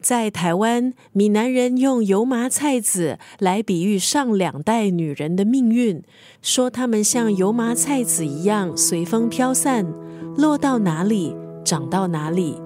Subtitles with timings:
[0.00, 6.02] 在台湾，闽南人用油麻菜籽来比喻上两代女人的命运，
[6.40, 9.86] 说她们像油麻菜籽一样随风飘散，
[10.36, 12.58] 落到哪里长到哪里。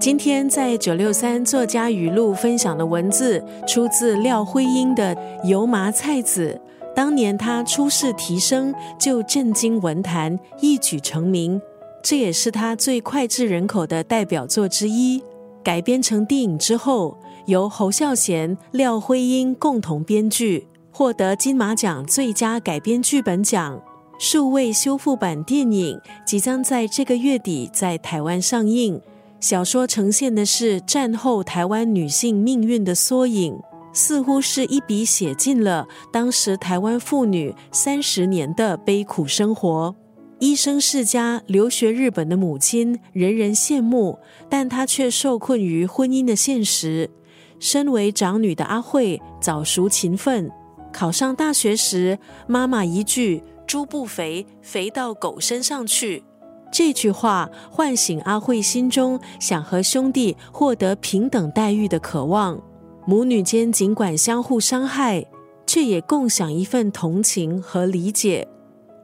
[0.00, 5.14] 今天在九六三作家语录分享的文字，出自廖辉英的
[5.48, 6.58] 《油麻菜籽》。
[6.96, 11.60] 当年他出世提升，就震惊文坛，一举成名。
[12.02, 15.22] 这也是他最脍炙人口的代表作之一。
[15.62, 23.78] 改编成电影之后，由侯孝贤、廖辉英共同编剧，获得金马奖最佳改编剧本奖。
[24.18, 28.98] 数位修复版电影即将在这个月底在台湾上映。
[29.38, 33.54] 小说呈现的是战后台湾女性命运的缩影。
[33.96, 39.96] 似乎是一笔写尽了当时台湾妇女三十年的悲苦生活。
[40.38, 44.18] 医生世家、留学日本的母亲，人人羡慕，
[44.50, 47.10] 但她却受困于婚姻的现实。
[47.58, 50.50] 身为长女的阿慧早熟勤奋，
[50.92, 56.22] 考上大学时，妈妈一句“猪不肥，肥到狗身上去”，
[56.70, 62.60] 这句话唤醒阿慧心中想和兄弟获得平等待遇的渴望。
[63.08, 65.24] 母女间尽管相互伤害，
[65.64, 68.48] 却也共享一份同情和理解。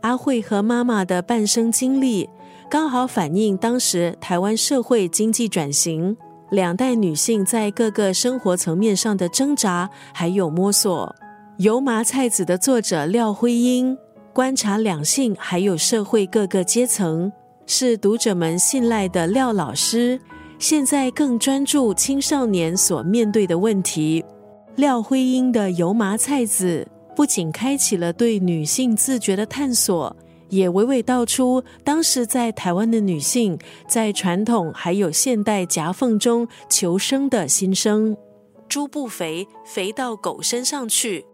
[0.00, 2.26] 阿慧和妈妈的半生经历，
[2.70, 6.16] 刚好反映当时台湾社会经济转型，
[6.50, 11.14] 两代女性在各个生活层面上的挣扎还有摸索。
[11.62, 13.98] 《油麻菜籽》的作者廖辉英
[14.32, 17.30] 观察两性还有社会各个阶层，
[17.66, 20.18] 是读者们信赖的廖老师。
[20.60, 24.22] 现在更专注青少年所面对的问题。
[24.76, 30.14] 廖辉英的《油麻菜籽》不仅开启了对女性自觉的探索，
[30.50, 38.14] 也娓娓道出当时在台湾的女性在传统还有现代夹缝中求生的心声。
[38.68, 41.24] 猪不肥，肥到狗身上去。